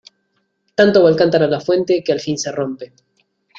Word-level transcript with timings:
Tanto 0.79 1.03
va 1.03 1.11
el 1.11 1.15
cántaro 1.15 1.45
a 1.45 1.47
la 1.47 1.59
fuente 1.59 2.03
que 2.03 2.11
al 2.11 2.19
fin 2.21 2.35
se 2.39 2.51
rompe. 2.51 2.91